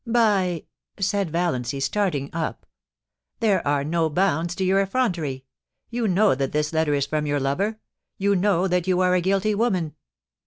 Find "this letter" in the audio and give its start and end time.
6.53-6.95